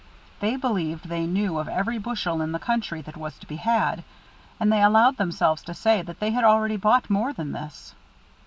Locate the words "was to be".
3.15-3.57